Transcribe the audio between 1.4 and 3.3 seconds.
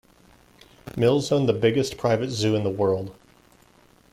the biggest private zoo in the world.